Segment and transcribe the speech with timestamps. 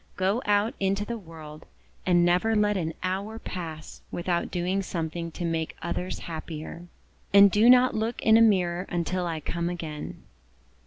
[0.15, 1.67] Go out into the world,
[2.07, 6.87] and never let an hour pass without doing something to make others happier.
[7.35, 10.23] And do not look in a mirror until I come again."